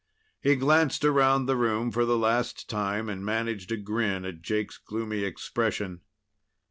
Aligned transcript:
He 0.41 0.55
glanced 0.55 1.05
around 1.05 1.45
the 1.45 1.55
room 1.55 1.91
for 1.91 2.05
the 2.05 2.17
last 2.17 2.67
time, 2.67 3.07
and 3.07 3.23
managed 3.23 3.71
a 3.71 3.77
grin 3.77 4.25
at 4.25 4.41
Jake's 4.41 4.79
gloomy 4.79 5.23
expression. 5.23 6.01